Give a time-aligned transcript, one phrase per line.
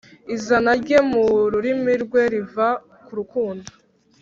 [0.35, 2.67] Izana rye mu rurimi rwe riva
[3.05, 3.67] ku rukundo